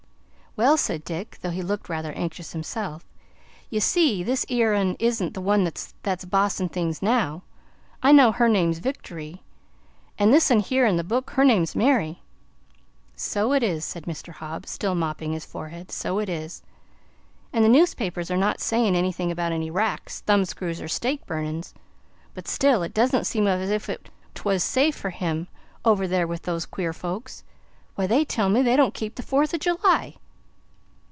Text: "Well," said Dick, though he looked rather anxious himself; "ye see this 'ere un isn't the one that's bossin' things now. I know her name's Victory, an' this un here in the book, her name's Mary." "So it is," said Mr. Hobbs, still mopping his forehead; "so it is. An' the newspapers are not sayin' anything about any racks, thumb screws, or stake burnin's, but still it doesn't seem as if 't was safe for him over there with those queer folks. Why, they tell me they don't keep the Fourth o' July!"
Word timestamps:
"Well," 0.57 0.75
said 0.75 1.05
Dick, 1.05 1.37
though 1.41 1.49
he 1.49 1.61
looked 1.63 1.87
rather 1.87 2.11
anxious 2.11 2.51
himself; 2.51 3.05
"ye 3.69 3.79
see 3.79 4.21
this 4.21 4.45
'ere 4.49 4.73
un 4.75 4.97
isn't 4.99 5.33
the 5.33 5.39
one 5.39 5.63
that's 5.63 6.25
bossin' 6.25 6.67
things 6.67 7.01
now. 7.01 7.43
I 8.03 8.11
know 8.11 8.33
her 8.33 8.49
name's 8.49 8.79
Victory, 8.79 9.43
an' 10.19 10.31
this 10.31 10.51
un 10.51 10.59
here 10.59 10.85
in 10.85 10.97
the 10.97 11.05
book, 11.05 11.29
her 11.31 11.45
name's 11.45 11.73
Mary." 11.73 12.21
"So 13.15 13.53
it 13.53 13.63
is," 13.63 13.85
said 13.85 14.03
Mr. 14.03 14.33
Hobbs, 14.33 14.69
still 14.71 14.93
mopping 14.93 15.31
his 15.31 15.45
forehead; 15.45 15.89
"so 15.89 16.19
it 16.19 16.27
is. 16.27 16.61
An' 17.53 17.61
the 17.63 17.69
newspapers 17.69 18.29
are 18.29 18.35
not 18.35 18.59
sayin' 18.59 18.93
anything 18.93 19.31
about 19.31 19.53
any 19.53 19.71
racks, 19.71 20.19
thumb 20.19 20.43
screws, 20.43 20.81
or 20.81 20.89
stake 20.89 21.25
burnin's, 21.25 21.73
but 22.33 22.45
still 22.45 22.83
it 22.83 22.93
doesn't 22.93 23.23
seem 23.23 23.47
as 23.47 23.69
if 23.69 23.85
't 23.87 24.03
was 24.43 24.65
safe 24.65 24.97
for 24.97 25.11
him 25.11 25.47
over 25.85 26.09
there 26.09 26.27
with 26.27 26.41
those 26.41 26.65
queer 26.65 26.91
folks. 26.91 27.45
Why, 27.95 28.05
they 28.05 28.25
tell 28.25 28.49
me 28.49 28.61
they 28.61 28.75
don't 28.75 28.93
keep 28.93 29.15
the 29.15 29.23
Fourth 29.23 29.53
o' 29.53 29.57
July!" 29.57 30.17